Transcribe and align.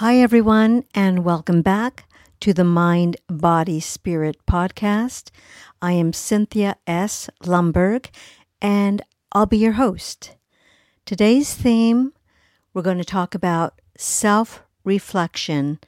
Hi, 0.00 0.16
everyone, 0.16 0.84
and 0.94 1.26
welcome 1.26 1.60
back 1.60 2.04
to 2.40 2.54
the 2.54 2.64
Mind, 2.64 3.18
Body, 3.28 3.80
Spirit 3.80 4.38
podcast. 4.46 5.30
I 5.82 5.92
am 5.92 6.14
Cynthia 6.14 6.76
S. 6.86 7.28
Lumberg, 7.44 8.06
and 8.62 9.02
I'll 9.32 9.44
be 9.44 9.58
your 9.58 9.72
host. 9.72 10.36
Today's 11.04 11.52
theme 11.52 12.14
we're 12.72 12.80
going 12.80 12.96
to 12.96 13.04
talk 13.04 13.34
about 13.34 13.78
self 13.94 14.62
reflection 14.84 15.80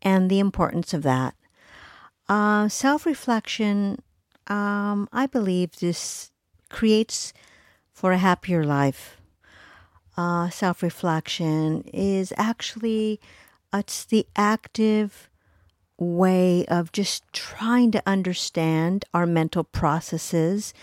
and 0.00 0.30
the 0.30 0.38
importance 0.38 0.94
of 0.94 1.02
that. 1.02 1.34
Uh, 2.28 2.68
self 2.68 3.04
reflection, 3.04 3.98
um, 4.46 5.08
I 5.12 5.26
believe, 5.26 5.72
this 5.80 6.30
creates 6.70 7.32
for 7.92 8.12
a 8.12 8.18
happier 8.18 8.62
life. 8.62 9.16
Uh, 10.16 10.50
self 10.50 10.84
reflection 10.84 11.82
is 11.92 12.32
actually 12.36 13.18
it's 13.72 14.04
the 14.04 14.26
active 14.36 15.28
way 15.98 16.64
of 16.66 16.92
just 16.92 17.24
trying 17.32 17.90
to 17.90 18.02
understand 18.06 19.04
our 19.14 19.26
mental 19.26 19.64
processes 19.64 20.74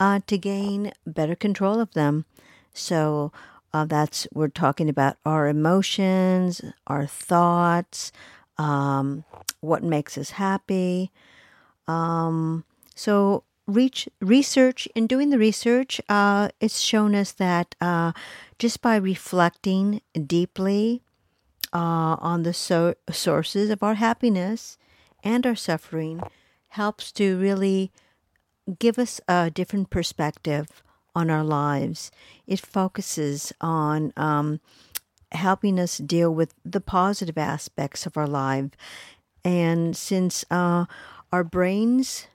uh, 0.00 0.20
to 0.26 0.38
gain 0.38 0.92
better 1.06 1.34
control 1.34 1.80
of 1.80 1.92
them. 1.92 2.24
So 2.72 3.32
uh, 3.72 3.84
that's 3.84 4.26
we're 4.32 4.48
talking 4.48 4.88
about 4.88 5.16
our 5.24 5.48
emotions, 5.48 6.62
our 6.86 7.06
thoughts, 7.06 8.12
um, 8.58 9.24
what 9.60 9.82
makes 9.82 10.16
us 10.16 10.30
happy. 10.30 11.10
Um, 11.86 12.64
so 12.94 13.44
reach, 13.66 14.08
research 14.20 14.88
in 14.94 15.06
doing 15.06 15.30
the 15.30 15.38
research, 15.38 16.00
uh, 16.08 16.48
it's 16.60 16.80
shown 16.80 17.14
us 17.14 17.32
that 17.32 17.74
uh, 17.80 18.12
just 18.58 18.80
by 18.80 18.96
reflecting 18.96 20.00
deeply 20.26 21.02
uh, 21.72 22.16
on 22.20 22.42
the 22.42 22.52
so- 22.52 22.94
sources 23.10 23.70
of 23.70 23.82
our 23.82 23.94
happiness 23.94 24.78
and 25.22 25.46
our 25.46 25.56
suffering 25.56 26.22
helps 26.70 27.12
to 27.12 27.38
really 27.38 27.90
give 28.78 28.98
us 28.98 29.20
a 29.28 29.50
different 29.50 29.90
perspective 29.90 30.82
on 31.14 31.30
our 31.30 31.44
lives. 31.44 32.10
It 32.46 32.60
focuses 32.60 33.52
on 33.60 34.12
um, 34.16 34.60
helping 35.32 35.80
us 35.80 35.98
deal 35.98 36.34
with 36.34 36.54
the 36.64 36.80
positive 36.80 37.38
aspects 37.38 38.06
of 38.06 38.16
our 38.16 38.26
life. 38.26 38.70
And 39.44 39.96
since 39.96 40.44
uh, 40.50 40.86
our 41.32 41.44
brains, 41.44 42.26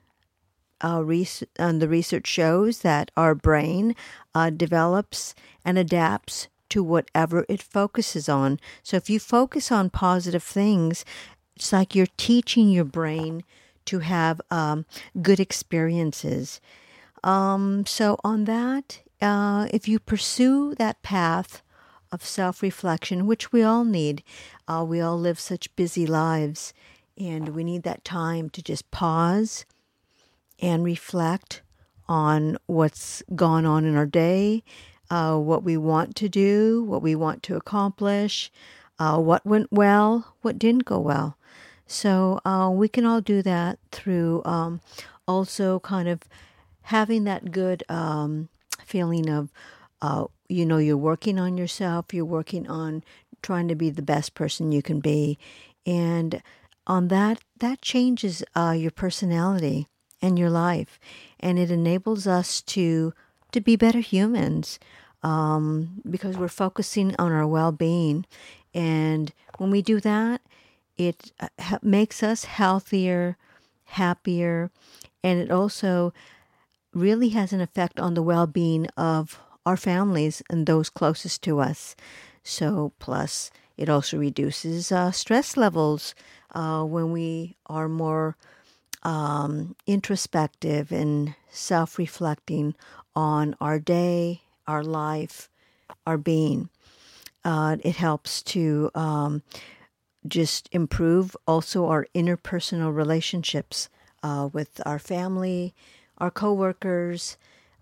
uh, 0.84 1.04
res- 1.04 1.44
the 1.56 1.88
research 1.88 2.28
shows 2.28 2.80
that 2.80 3.12
our 3.16 3.36
brain 3.36 3.96
uh, 4.34 4.50
develops 4.50 5.36
and 5.64 5.78
adapts 5.78 6.48
to 6.72 6.82
whatever 6.82 7.46
it 7.48 7.62
focuses 7.62 8.28
on. 8.28 8.60
So 8.82 8.98
if 8.98 9.10
you 9.10 9.20
focus 9.20 9.72
on 9.72 9.90
positive 9.90 10.44
things, 10.44 11.06
it's 11.56 11.72
like 11.72 11.94
you're 11.94 12.08
teaching 12.18 12.70
your 12.70 12.86
brain 12.86 13.44
to 13.86 14.00
have 14.00 14.42
um, 14.50 14.86
good 15.22 15.40
experiences. 15.40 16.62
Um, 17.24 17.86
so, 17.86 18.18
on 18.24 18.46
that, 18.46 19.02
uh, 19.22 19.68
if 19.72 19.88
you 19.88 20.00
pursue 20.00 20.74
that 20.76 21.04
path 21.04 21.62
of 22.12 22.26
self 22.26 22.64
reflection, 22.64 23.28
which 23.28 23.52
we 23.52 23.62
all 23.62 23.84
need, 23.84 24.24
uh, 24.68 24.84
we 24.88 25.02
all 25.02 25.20
live 25.20 25.40
such 25.40 25.76
busy 25.76 26.08
lives, 26.08 26.74
and 27.18 27.50
we 27.50 27.64
need 27.64 27.84
that 27.84 28.04
time 28.04 28.50
to 28.52 28.64
just 28.64 28.90
pause 28.90 29.66
and 30.60 30.84
reflect 30.84 31.62
on 32.08 32.58
what's 32.66 33.22
gone 33.36 33.66
on 33.66 33.86
in 33.86 33.96
our 33.96 34.08
day 34.08 34.64
uh, 35.12 35.38
what 35.38 35.62
we 35.64 35.76
want 35.76 36.16
to 36.16 36.30
do, 36.30 36.84
what 36.86 37.04
we 37.04 37.14
want 37.14 37.44
to 37.44 37.58
accomplish, 37.58 38.50
uh, 38.98 39.18
what 39.20 39.46
went 39.46 39.68
well, 39.70 40.34
what 40.42 40.58
didn't 40.58 40.86
go 40.86 41.00
well. 41.00 41.38
So 41.86 42.40
uh, 42.46 42.72
we 42.74 42.88
can 42.88 43.06
all 43.06 43.20
do 43.20 43.42
that 43.42 43.78
through 43.92 44.42
um, 44.46 44.80
also 45.28 45.82
kind 45.82 46.08
of 46.08 46.22
having 46.84 47.26
that 47.26 47.52
good 47.52 47.84
um, 47.90 48.48
feeling 48.86 49.30
of, 49.30 49.52
uh, 50.02 50.26
you 50.48 50.66
know, 50.66 50.78
you're 50.78 50.96
working 50.96 51.38
on 51.38 51.58
yourself, 51.58 52.14
you're 52.14 52.24
working 52.24 52.68
on 52.70 53.04
trying 53.42 53.68
to 53.68 53.76
be 53.76 53.90
the 53.90 54.02
best 54.02 54.34
person 54.34 54.72
you 54.72 54.82
can 54.82 55.02
be. 55.02 55.38
And 55.86 56.42
on 56.88 57.10
that, 57.10 57.42
that 57.60 57.82
changes 57.82 58.44
uh, 58.56 58.76
your 58.78 58.92
personality 58.92 59.88
and 60.22 60.40
your 60.40 60.50
life. 60.50 61.00
And 61.38 61.60
it 61.60 61.70
enables 61.70 62.28
us 62.28 62.62
to 62.62 63.14
to 63.52 63.60
be 63.60 63.76
better 63.76 64.00
humans 64.00 64.80
um, 65.24 66.02
because 66.10 66.38
we're 66.38 66.48
focusing 66.48 67.16
on 67.20 67.32
our 67.32 67.48
well 67.48 67.72
being. 67.72 68.26
And 68.74 69.32
when 69.58 69.72
we 69.72 69.82
do 69.82 70.00
that, 70.00 70.42
it 70.98 71.32
uh, 71.40 71.78
makes 71.82 72.24
us 72.24 72.46
healthier, 72.46 73.38
happier, 73.86 74.72
and 75.24 75.40
it 75.40 75.52
also 75.52 76.14
really 76.94 77.30
has 77.30 77.54
an 77.54 77.62
effect 77.62 78.00
on 78.00 78.14
the 78.14 78.24
well 78.24 78.48
being 78.48 78.88
of 78.98 79.40
our 79.66 79.78
families 79.78 80.42
and 80.50 80.66
those 80.66 80.90
closest 80.90 81.42
to 81.44 81.60
us. 81.60 81.96
So, 82.44 82.94
plus, 83.00 83.52
it 83.78 83.90
also 83.90 84.18
reduces 84.18 84.92
uh, 84.92 85.12
stress 85.12 85.56
levels 85.56 86.16
uh, 86.54 86.84
when 86.84 87.12
we 87.12 87.56
are 87.68 87.88
more 87.88 88.36
um, 89.04 89.76
introspective 89.88 90.92
and 90.92 91.36
self 91.50 91.98
reflecting 91.98 92.76
on 93.16 93.56
our 93.60 93.80
day 93.80 94.42
our 94.68 94.84
life, 94.84 95.50
our 96.06 96.18
being. 96.18 96.70
Uh, 97.44 97.78
it 97.84 97.96
helps 97.96 98.44
to 98.44 98.92
um, 98.94 99.42
just 100.28 100.70
improve 100.72 101.36
also 101.48 101.88
our 101.88 102.08
interpersonal 102.14 102.96
relationships 102.96 103.90
uh, 104.24 104.50
with 104.52 104.80
our 104.86 105.00
family, 105.00 105.74
our 106.20 106.32
coworkers, 106.32 107.38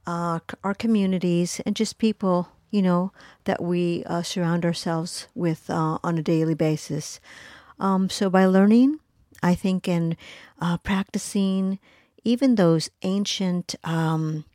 uh, 0.08 0.40
our 0.64 0.74
communities, 0.74 1.62
and 1.66 1.76
just 1.76 1.98
people 1.98 2.50
you 2.72 2.82
know 2.82 3.12
that 3.46 3.62
we 3.62 4.04
uh, 4.06 4.22
surround 4.22 4.64
ourselves 4.64 5.28
with 5.36 5.70
uh, 5.70 5.98
on 6.04 6.18
a 6.18 6.24
daily 6.24 6.54
basis. 6.54 7.20
Um, 7.80 8.10
so 8.10 8.30
by 8.30 8.46
learning, 8.46 9.00
I 9.42 9.56
think, 9.56 9.88
and 9.88 10.16
uh, 10.62 10.78
practicing 10.78 11.80
even 12.24 12.56
those 12.56 12.90
ancient 13.02 13.76
um, 13.84 14.46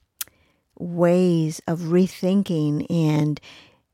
ways 0.79 1.61
of 1.67 1.81
rethinking 1.81 2.87
and 2.91 3.41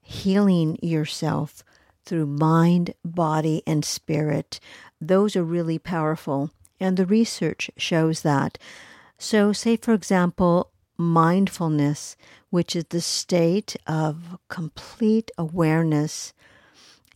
healing 0.00 0.78
yourself 0.82 1.62
through 2.04 2.26
mind, 2.26 2.94
body, 3.04 3.62
and 3.66 3.84
spirit. 3.84 4.58
Those 5.00 5.36
are 5.36 5.44
really 5.44 5.78
powerful, 5.78 6.50
and 6.78 6.96
the 6.96 7.06
research 7.06 7.70
shows 7.76 8.22
that. 8.22 8.58
So, 9.18 9.52
say 9.52 9.76
for 9.76 9.94
example, 9.94 10.70
mindfulness, 10.96 12.16
which 12.50 12.74
is 12.74 12.84
the 12.91 13.00
state 13.00 13.76
of 13.86 14.38
complete 14.48 15.30
awareness, 15.38 16.32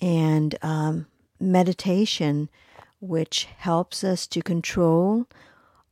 and 0.00 0.56
um, 0.62 1.06
meditation, 1.40 2.48
which 3.00 3.48
helps 3.58 4.04
us 4.04 4.26
to 4.28 4.42
control 4.42 5.26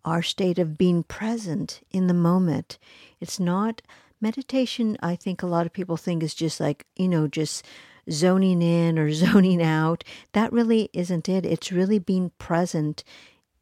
our 0.05 0.23
state 0.23 0.59
of 0.59 0.79
being 0.79 1.03
present 1.03 1.81
in 1.91 2.07
the 2.07 2.15
moment. 2.15 2.79
It's 3.21 3.39
not 3.39 3.83
meditation, 4.21 4.97
I 5.03 5.17
think 5.17 5.43
a 5.43 5.47
lot 5.47 5.67
of 5.67 5.73
people 5.73 5.97
think 5.97 6.23
is 6.23 6.35
just 6.35 6.61
like, 6.61 6.87
you 6.97 7.09
know, 7.09 7.27
just 7.27 7.65
zoning 8.11 8.63
in 8.63 8.99
or 8.99 9.13
zoning 9.13 9.63
out. 9.63 10.05
That 10.33 10.53
really 10.53 10.89
isn't 10.93 11.29
it. 11.29 11.45
It's 11.45 11.73
really 11.73 11.99
being 11.99 12.31
present 12.39 13.05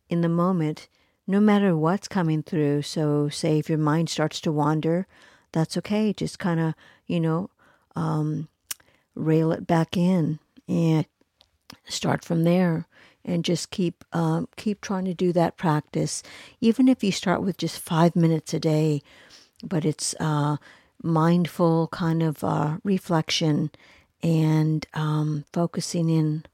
in 0.09 0.21
the 0.21 0.29
moment, 0.29 0.89
no 1.27 1.41
matter 1.41 1.77
what's 1.77 2.09
coming 2.09 2.43
through. 2.43 2.83
So, 2.83 3.29
say 3.29 3.59
if 3.59 3.69
your 3.69 3.79
mind 3.79 4.11
starts 4.11 4.41
to 4.43 4.53
wander, 4.53 5.07
that's 5.53 5.77
okay. 5.79 6.13
Just 6.13 6.39
kind 6.39 6.61
of, 6.61 6.75
you 7.07 7.21
know, 7.21 7.51
um, 7.97 8.49
rail 9.15 9.53
it 9.53 9.67
back 9.67 9.97
in 9.97 10.39
and 10.69 11.07
start 11.85 12.25
from 12.25 12.45
there 12.45 12.87
and 13.25 13.45
just 13.45 13.71
keep 13.71 14.05
um, 14.13 14.49
keep 14.57 14.81
trying 14.81 15.05
to 15.05 15.15
do 15.15 15.33
that 15.33 15.57
practice. 15.57 16.23
Even 16.61 16.89
if 16.89 17.05
you 17.05 17.13
start 17.13 17.43
with 17.43 17.57
just 17.57 17.79
five 17.79 18.17
minutes 18.17 18.55
a 18.55 18.61
day, 18.61 19.03
but 19.63 19.85
it's 19.85 20.15
uh, 20.21 20.57
mindful 21.03 21.89
kind 21.89 22.23
of 22.23 22.43
uh, 22.45 22.79
reflection 22.85 23.71
and 24.23 24.87
um, 24.95 25.45
focusing 25.53 26.09
in 26.09 26.45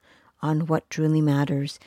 on 0.43 0.67
what 0.67 0.89
truly 0.91 1.21
matters. 1.21 1.79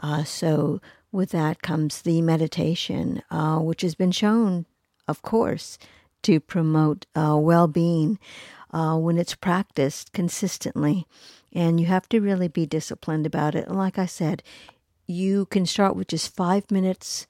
Uh, 0.00 0.24
so 0.24 0.80
with 1.12 1.30
that 1.30 1.62
comes 1.62 2.02
the 2.02 2.20
meditation, 2.22 3.22
uh, 3.30 3.58
which 3.58 3.82
has 3.82 3.94
been 3.94 4.12
shown, 4.12 4.66
of 5.06 5.22
course, 5.22 5.78
to 6.22 6.40
promote 6.40 7.06
uh, 7.14 7.36
well-being 7.38 8.18
uh, 8.70 8.96
when 8.96 9.18
it's 9.18 9.34
practiced 9.34 10.12
consistently 10.12 11.06
and 11.52 11.80
you 11.80 11.86
have 11.86 12.08
to 12.10 12.20
really 12.20 12.48
be 12.48 12.66
disciplined 12.66 13.26
about 13.26 13.54
it. 13.54 13.66
And 13.66 13.76
like 13.76 13.98
I 13.98 14.06
said, 14.06 14.42
you 15.06 15.46
can 15.46 15.66
start 15.66 15.96
with 15.96 16.08
just 16.08 16.34
five 16.34 16.70
minutes 16.70 17.26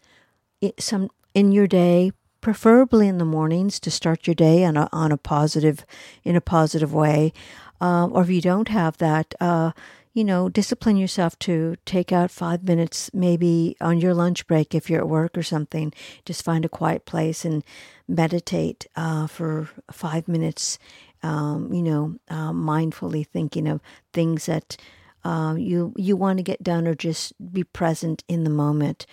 some 0.79 1.11
in 1.35 1.53
your 1.53 1.67
day, 1.67 2.13
preferably 2.41 3.09
in 3.09 3.19
the 3.19 3.25
mornings 3.25 3.79
to 3.81 3.91
start 3.91 4.27
your 4.27 4.35
day 4.35 4.65
on 4.65 4.77
a 4.77 4.89
on 4.93 5.13
a 5.13 5.17
positive 5.17 5.85
in 6.25 6.37
a 6.37 6.41
positive 6.41 6.93
way. 6.93 7.33
Um, 7.81 8.13
or 8.13 8.23
if 8.23 8.29
you 8.29 8.41
don't 8.41 8.69
have 8.69 8.99
that, 8.99 9.35
uh, 9.41 9.71
you 10.15 10.25
know, 10.25 10.49
discipline 10.49 10.97
yourself 10.97 11.39
to 11.41 11.77
take 11.85 12.11
out 12.11 12.33
five 12.33 12.65
minutes, 12.65 13.09
maybe 13.15 13.77
on 13.81 14.01
your 14.01 14.15
lunch 14.15 14.49
break 14.49 14.75
if 14.75 14.91
you're 14.91 14.99
at 14.99 15.09
work 15.09 15.39
or 15.39 15.45
something. 15.45 15.93
Just 16.25 16.45
find 16.45 16.65
a 16.65 16.69
quiet 16.69 17.05
place 17.05 17.45
and 17.45 17.63
meditate 18.09 18.89
uh, 18.97 19.29
for 19.29 19.71
five 19.93 20.27
minutes. 20.27 20.79
Um, 21.23 21.73
you 21.73 21.83
know, 21.83 22.17
uh, 22.29 22.53
mindfully 22.53 23.27
thinking 23.27 23.67
of 23.67 23.81
things 24.13 24.47
that 24.47 24.77
uh, 25.25 25.55
you 25.59 25.93
you 25.97 26.17
want 26.17 26.39
to 26.39 26.43
get 26.43 26.63
done, 26.63 26.87
or 26.87 26.95
just 26.95 27.33
be 27.53 27.65
present 27.65 28.25
in 28.29 28.45
the 28.45 28.51
moment. 28.51 29.07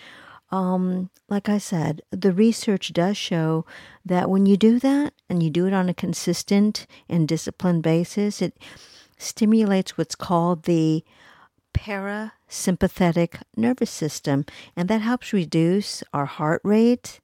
Um, 0.52 1.10
like 1.28 1.48
I 1.48 1.58
said, 1.58 2.02
the 2.12 2.32
research 2.32 2.92
does 2.92 3.16
show 3.16 3.66
that 4.04 4.30
when 4.30 4.46
you 4.46 4.56
do 4.56 4.78
that 4.78 5.12
and 5.28 5.42
you 5.42 5.50
do 5.50 5.66
it 5.66 5.74
on 5.74 5.88
a 5.88 5.94
consistent 5.94 6.86
and 7.08 7.26
disciplined 7.26 7.82
basis, 7.82 8.40
it 8.40 8.56
stimulates 9.18 9.98
what's 9.98 10.14
called 10.14 10.62
the 10.62 11.04
parasympathetic 11.74 13.42
nervous 13.56 13.90
system, 13.90 14.44
and 14.76 14.88
that 14.88 15.00
helps 15.00 15.32
reduce 15.32 16.04
our 16.12 16.26
heart 16.26 16.60
rate 16.62 17.20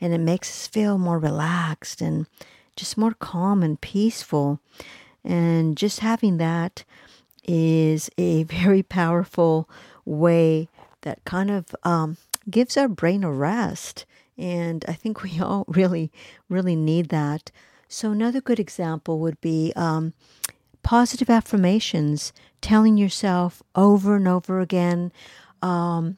and 0.00 0.12
it 0.12 0.18
makes 0.18 0.50
us 0.50 0.66
feel 0.66 0.98
more 0.98 1.18
relaxed 1.18 2.00
and 2.00 2.26
just 2.76 2.96
more 2.96 3.14
calm 3.14 3.62
and 3.62 3.80
peaceful. 3.80 4.60
And 5.24 5.76
just 5.76 6.00
having 6.00 6.36
that 6.36 6.84
is 7.44 8.10
a 8.18 8.42
very 8.44 8.82
powerful 8.82 9.68
way 10.04 10.68
that 11.02 11.24
kind 11.24 11.50
of 11.50 11.74
um, 11.82 12.16
gives 12.48 12.76
our 12.76 12.88
brain 12.88 13.24
a 13.24 13.32
rest. 13.32 14.04
And 14.38 14.84
I 14.86 14.92
think 14.92 15.22
we 15.22 15.40
all 15.40 15.64
really, 15.68 16.12
really 16.48 16.76
need 16.76 17.08
that. 17.08 17.50
So, 17.88 18.10
another 18.10 18.40
good 18.40 18.58
example 18.58 19.20
would 19.20 19.40
be 19.40 19.72
um, 19.76 20.12
positive 20.82 21.30
affirmations, 21.30 22.32
telling 22.60 22.96
yourself 22.96 23.62
over 23.76 24.16
and 24.16 24.26
over 24.26 24.60
again, 24.60 25.12
um, 25.62 26.16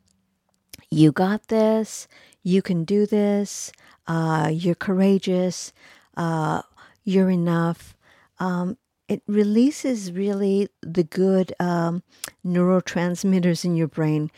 you 0.91 1.13
got 1.13 1.49
this, 1.49 2.09
you 2.43 2.63
can 2.63 2.85
do 2.85 3.05
this, 3.05 3.71
uh, 4.07 4.51
you're 4.51 4.75
courageous, 4.75 5.73
uh, 6.19 6.63
you're 7.05 7.31
enough. 7.31 7.97
Um, 8.39 8.77
it 9.09 9.23
releases 9.27 10.13
really 10.13 10.69
the 10.83 11.05
good 11.05 11.55
um, 11.59 12.03
neurotransmitters 12.45 13.65
in 13.65 13.75
your 13.75 13.89
brain 13.89 14.31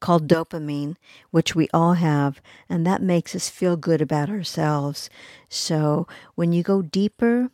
called 0.00 0.28
dopamine, 0.28 0.96
which 1.30 1.54
we 1.54 1.66
all 1.72 1.94
have, 1.94 2.42
and 2.68 2.86
that 2.86 3.00
makes 3.00 3.34
us 3.34 3.48
feel 3.48 3.76
good 3.76 4.02
about 4.02 4.28
ourselves. 4.28 5.08
So 5.48 6.06
when 6.34 6.52
you 6.52 6.62
go 6.62 6.82
deeper 6.82 7.48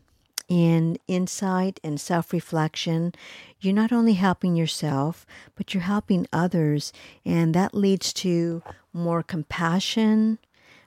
in 0.49 0.99
insight 1.06 1.79
and 1.85 2.01
self 2.01 2.33
reflection, 2.33 3.15
you're 3.61 3.73
not 3.73 3.93
only 3.93 4.15
helping 4.15 4.56
yourself, 4.56 5.25
but 5.55 5.73
you're 5.73 5.85
helping 5.85 6.27
others. 6.33 6.93
And 7.25 7.55
that 7.55 7.73
leads 7.73 8.13
to 8.15 8.65
more 8.93 9.23
compassion, 9.23 10.39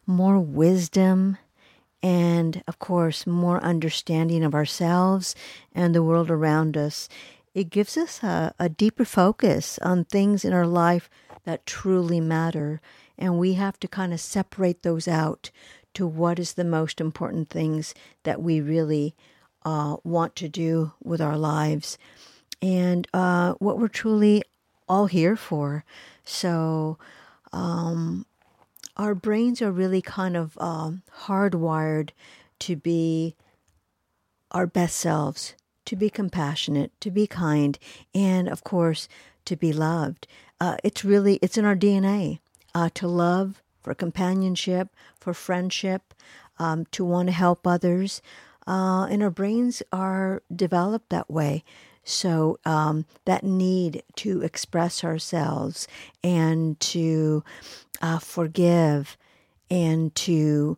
more 0.06 0.40
wisdom, 0.40 1.38
and 2.04 2.62
of 2.68 2.78
course, 2.78 3.26
more 3.26 3.64
understanding 3.64 4.44
of 4.44 4.54
ourselves 4.54 5.34
and 5.74 5.96
the 5.96 6.04
world 6.04 6.30
around 6.30 6.76
us. 6.76 7.08
It 7.56 7.70
gives 7.70 7.96
us 7.96 8.22
a, 8.22 8.54
a 8.60 8.68
deeper 8.68 9.06
focus 9.06 9.80
on 9.80 10.04
things 10.04 10.44
in 10.44 10.52
our 10.52 10.68
life 10.68 11.10
that 11.46 11.66
truly 11.66 12.20
matter. 12.20 12.82
And 13.18 13.40
we 13.40 13.54
have 13.54 13.80
to 13.80 13.88
kind 13.88 14.12
of 14.12 14.20
separate 14.20 14.84
those 14.84 15.08
out 15.08 15.50
to 15.94 16.06
what 16.06 16.40
is 16.40 16.54
the 16.54 16.66
most 16.66 17.00
important 17.00 17.50
things 17.50 17.94
that 18.24 18.42
we 18.42 18.60
really 18.60 19.16
uh, 19.64 19.98
want 20.04 20.36
to 20.36 20.50
do 20.50 20.92
with 21.02 21.22
our 21.22 21.38
lives 21.38 21.98
and 22.62 23.08
uh, 23.14 23.54
what 23.54 23.80
we're 23.80 23.88
truly 23.88 24.44
all 24.90 25.06
here 25.06 25.36
for. 25.36 25.86
So, 26.26 26.98
um, 27.54 28.26
our 28.98 29.16
brains 29.16 29.62
are 29.62 29.72
really 29.72 30.02
kind 30.02 30.38
of 30.38 30.58
um, 30.60 31.04
hardwired 31.26 32.12
to 32.60 32.76
be 32.76 33.36
our 34.52 34.68
best 34.68 34.98
selves, 34.98 35.56
to 35.86 35.96
be 35.96 36.10
compassionate, 36.10 36.92
to 37.02 37.10
be 37.12 37.28
kind, 37.28 37.80
and 38.14 38.48
of 38.48 38.64
course, 38.64 39.08
to 39.46 39.56
be 39.56 39.74
loved. 39.74 40.28
Uh, 40.60 40.78
it's 40.84 41.04
really 41.04 41.40
it's 41.42 41.58
in 41.58 41.66
our 41.66 41.76
DNA 41.76 42.40
uh, 42.76 42.90
to 42.94 43.08
love, 43.08 43.62
for 43.82 43.94
companionship, 43.94 44.90
for 45.20 45.34
friendship, 45.34 46.14
um, 46.58 46.86
to 46.92 47.04
want 47.04 47.28
to 47.28 47.34
help 47.34 47.68
others 47.68 48.22
uh, 48.68 49.06
and 49.10 49.22
our 49.22 49.30
brains 49.30 49.84
are 49.92 50.42
developed 50.54 51.10
that 51.10 51.30
way. 51.30 51.64
So 52.04 52.60
um, 52.66 53.06
that 53.26 53.44
need 53.44 54.04
to 54.18 54.42
express 54.42 55.04
ourselves 55.04 55.88
and 56.24 56.80
to 56.82 57.44
uh, 58.02 58.20
forgive 58.20 59.18
and 59.70 60.14
to 60.16 60.78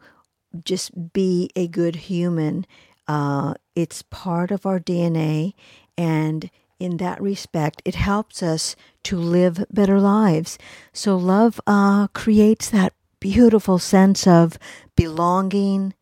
just 0.63 1.13
be 1.13 1.49
a 1.55 1.67
good 1.67 1.95
human, 1.95 2.65
uh, 3.07 3.55
it's 3.75 4.03
part 4.03 4.51
of 4.51 4.65
our 4.65 4.79
DNA. 4.79 5.53
And 5.97 6.49
in 6.79 6.97
that 6.97 7.21
respect, 7.21 7.81
it 7.85 7.95
helps 7.95 8.43
us 8.43 8.75
to 9.03 9.17
live 9.17 9.65
better 9.71 9.99
lives. 9.99 10.57
So 10.93 11.15
love 11.17 11.59
uh, 11.65 12.07
creates 12.07 12.69
that 12.69 12.93
beautiful 13.19 13.79
sense 13.79 14.27
of 14.27 14.57
belonging, 14.95 15.93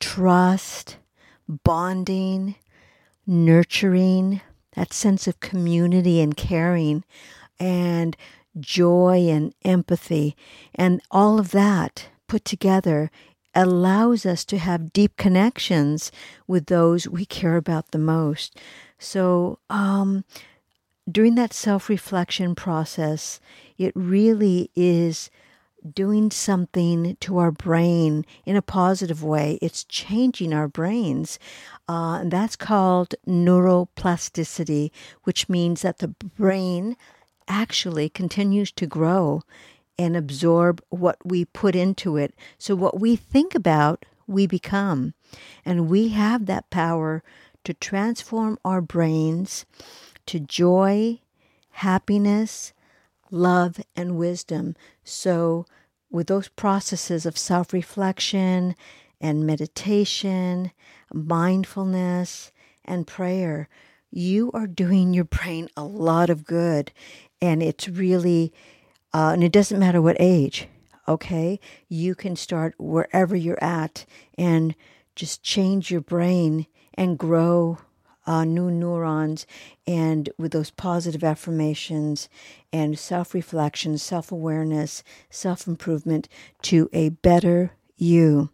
trust, 0.00 0.96
bonding, 1.48 2.56
nurturing, 3.28 4.40
that 4.74 4.92
sense 4.92 5.28
of 5.28 5.38
community 5.40 6.20
and 6.20 6.36
caring, 6.36 7.04
and 7.60 8.16
joy 8.58 9.28
and 9.28 9.54
empathy. 9.64 10.36
And 10.74 11.00
all 11.10 11.38
of 11.38 11.50
that 11.50 12.08
put 12.26 12.44
together 12.44 13.10
allows 13.54 14.24
us 14.24 14.44
to 14.46 14.58
have 14.58 14.92
deep 14.92 15.16
connections 15.16 16.10
with 16.46 16.66
those 16.66 17.08
we 17.08 17.24
care 17.24 17.56
about 17.56 17.90
the 17.90 17.98
most. 17.98 18.58
So, 18.98 19.58
um, 19.70 20.24
during 21.10 21.36
that 21.36 21.54
self 21.54 21.88
reflection 21.88 22.54
process, 22.54 23.40
it 23.78 23.92
really 23.94 24.70
is 24.74 25.30
doing 25.94 26.30
something 26.30 27.16
to 27.20 27.38
our 27.38 27.50
brain 27.50 28.24
in 28.44 28.56
a 28.56 28.62
positive 28.62 29.22
way. 29.22 29.58
It's 29.62 29.84
changing 29.84 30.52
our 30.52 30.68
brains. 30.68 31.38
Uh, 31.88 32.18
and 32.20 32.30
that's 32.30 32.56
called 32.56 33.14
neuroplasticity, 33.26 34.90
which 35.24 35.48
means 35.48 35.82
that 35.82 35.98
the 35.98 36.08
brain 36.08 36.96
actually 37.46 38.08
continues 38.08 38.70
to 38.72 38.86
grow 38.86 39.42
and 39.98 40.16
absorb 40.16 40.82
what 40.90 41.18
we 41.24 41.44
put 41.44 41.74
into 41.74 42.16
it. 42.16 42.34
So, 42.58 42.74
what 42.74 43.00
we 43.00 43.16
think 43.16 43.54
about, 43.54 44.04
we 44.26 44.46
become. 44.46 45.14
And 45.64 45.88
we 45.88 46.08
have 46.08 46.46
that 46.46 46.70
power 46.70 47.22
to 47.64 47.74
transform 47.74 48.58
our 48.64 48.80
brains 48.80 49.66
to 50.26 50.38
joy, 50.38 51.20
happiness, 51.70 52.72
love, 53.30 53.80
and 53.96 54.16
wisdom. 54.16 54.74
So, 55.04 55.66
with 56.10 56.26
those 56.26 56.48
processes 56.48 57.26
of 57.26 57.36
self 57.36 57.72
reflection 57.72 58.74
and 59.20 59.46
meditation, 59.46 60.72
mindfulness, 61.12 62.52
and 62.84 63.06
prayer, 63.06 63.68
you 64.10 64.50
are 64.52 64.66
doing 64.66 65.12
your 65.12 65.24
brain 65.24 65.68
a 65.76 65.84
lot 65.84 66.30
of 66.30 66.44
good. 66.44 66.92
And 67.40 67.62
it's 67.62 67.88
really, 67.88 68.52
uh, 69.12 69.30
and 69.34 69.44
it 69.44 69.52
doesn't 69.52 69.78
matter 69.78 70.00
what 70.00 70.16
age, 70.18 70.66
okay? 71.06 71.60
You 71.88 72.14
can 72.14 72.36
start 72.36 72.74
wherever 72.78 73.36
you're 73.36 73.62
at 73.62 74.06
and 74.36 74.74
just 75.14 75.42
change 75.42 75.90
your 75.90 76.00
brain 76.00 76.66
and 76.94 77.18
grow 77.18 77.78
uh, 78.28 78.44
new 78.44 78.70
neurons 78.70 79.46
and 79.86 80.28
with 80.36 80.52
those 80.52 80.70
positive 80.70 81.24
affirmations 81.24 82.28
and 82.72 82.98
self 82.98 83.32
reflection, 83.32 83.96
self 83.96 84.30
awareness, 84.30 85.02
self 85.30 85.66
improvement 85.66 86.28
to 86.62 86.90
a 86.92 87.08
better 87.08 87.72
you. 87.96 88.50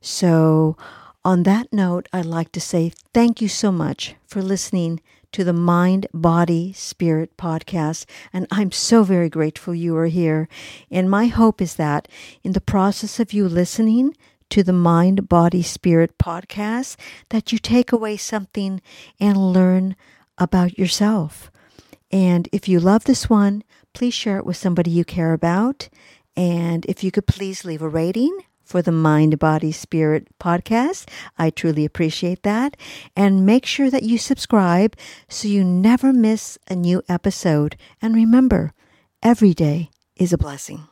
So, 0.00 0.76
on 1.24 1.44
that 1.44 1.72
note, 1.72 2.08
I'd 2.12 2.26
like 2.26 2.50
to 2.52 2.60
say 2.60 2.92
thank 3.14 3.40
you 3.40 3.48
so 3.48 3.70
much 3.70 4.16
for 4.26 4.42
listening 4.42 5.00
to 5.32 5.44
the 5.44 5.52
Mind, 5.52 6.06
Body, 6.12 6.72
Spirit 6.72 7.36
podcast. 7.36 8.06
And 8.32 8.46
I'm 8.50 8.72
so 8.72 9.04
very 9.04 9.28
grateful 9.28 9.74
you 9.74 9.96
are 9.96 10.06
here. 10.06 10.48
And 10.90 11.10
my 11.10 11.26
hope 11.26 11.60
is 11.60 11.76
that 11.76 12.08
in 12.42 12.52
the 12.52 12.60
process 12.60 13.20
of 13.20 13.32
you 13.32 13.48
listening, 13.48 14.16
to 14.50 14.62
the 14.62 14.72
Mind, 14.72 15.28
Body, 15.28 15.62
Spirit 15.62 16.18
podcast 16.18 16.96
that 17.30 17.52
you 17.52 17.58
take 17.58 17.92
away 17.92 18.16
something 18.16 18.80
and 19.20 19.52
learn 19.52 19.96
about 20.38 20.78
yourself. 20.78 21.50
And 22.10 22.48
if 22.52 22.68
you 22.68 22.80
love 22.80 23.04
this 23.04 23.28
one, 23.28 23.64
please 23.92 24.14
share 24.14 24.38
it 24.38 24.46
with 24.46 24.56
somebody 24.56 24.90
you 24.90 25.04
care 25.04 25.32
about. 25.32 25.88
And 26.36 26.84
if 26.86 27.02
you 27.02 27.10
could 27.10 27.26
please 27.26 27.64
leave 27.64 27.82
a 27.82 27.88
rating, 27.88 28.38
for 28.66 28.82
the 28.82 28.92
Mind, 28.92 29.38
Body, 29.38 29.72
Spirit 29.72 30.26
podcast. 30.38 31.08
I 31.38 31.50
truly 31.50 31.84
appreciate 31.84 32.42
that. 32.42 32.76
And 33.14 33.46
make 33.46 33.64
sure 33.64 33.90
that 33.90 34.02
you 34.02 34.18
subscribe 34.18 34.96
so 35.28 35.48
you 35.48 35.64
never 35.64 36.12
miss 36.12 36.58
a 36.68 36.74
new 36.74 37.02
episode. 37.08 37.76
And 38.02 38.14
remember, 38.14 38.72
every 39.22 39.54
day 39.54 39.90
is 40.16 40.32
a 40.32 40.38
blessing. 40.38 40.88